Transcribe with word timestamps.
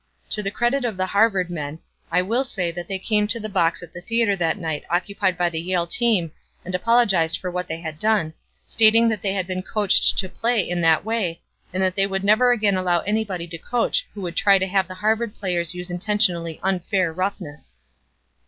To 0.31 0.41
the 0.41 0.49
credit 0.49 0.83
of 0.83 0.97
the 0.97 1.05
Harvard 1.05 1.51
men 1.51 1.77
I 2.09 2.23
will 2.23 2.43
say 2.43 2.71
that 2.71 2.87
they 2.87 2.97
came 2.97 3.27
to 3.27 3.39
the 3.39 3.47
box 3.47 3.83
at 3.83 3.93
the 3.93 4.01
theater 4.01 4.35
that 4.35 4.57
night 4.57 4.83
occupied 4.89 5.37
by 5.37 5.47
the 5.51 5.61
Yale 5.61 5.85
team 5.85 6.31
and 6.65 6.73
apologized 6.73 7.37
for 7.37 7.51
what 7.51 7.67
they 7.67 7.81
had 7.81 7.99
done, 7.99 8.33
stating 8.65 9.09
that 9.09 9.21
they 9.21 9.33
had 9.33 9.45
been 9.45 9.61
coached 9.61 10.17
to 10.17 10.27
play 10.27 10.67
in 10.67 10.81
that 10.81 11.05
way 11.05 11.39
and 11.71 11.83
that 11.83 11.95
they 11.95 12.07
would 12.07 12.23
never 12.23 12.51
again 12.51 12.75
allow 12.77 13.01
anybody 13.01 13.45
to 13.49 13.59
coach 13.59 14.07
who 14.15 14.21
would 14.21 14.35
try 14.35 14.57
to 14.57 14.65
have 14.65 14.87
the 14.87 14.95
Harvard 14.95 15.35
players 15.37 15.75
use 15.75 15.91
intentionally 15.91 16.59
unfair 16.63 17.13
roughness. 17.13 17.75